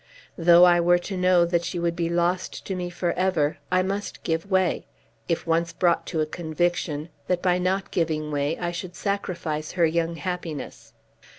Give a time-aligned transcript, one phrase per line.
[0.35, 3.83] Though I were to know that she would be lost to me for ever, I
[3.83, 4.87] must give way,
[5.29, 9.85] if once brought to a conviction that by not giving way I should sacrifice her
[9.85, 10.93] young happiness.